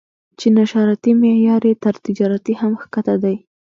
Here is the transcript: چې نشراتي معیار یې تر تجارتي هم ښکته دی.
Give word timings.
چې 0.39 0.47
نشراتي 0.57 1.11
معیار 1.21 1.61
یې 1.69 1.73
تر 1.83 1.95
تجارتي 2.05 2.53
هم 2.61 2.71
ښکته 2.81 3.15
دی. 3.23 3.35